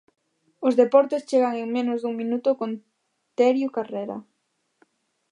Os 0.67 0.73
deportes 0.81 1.25
chegan 1.29 1.55
en 1.63 1.67
menos 1.77 1.99
dun 1.99 2.13
minuto 2.21 2.49
con 2.59 2.69
Terio 3.37 3.69
Carrera. 3.77 4.17